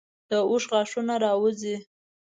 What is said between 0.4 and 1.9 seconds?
اوښ غاښونه راوځي.